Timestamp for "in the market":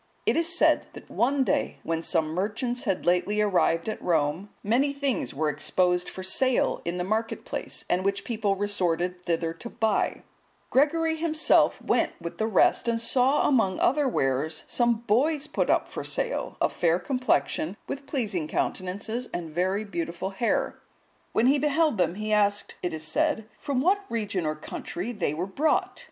6.83-7.45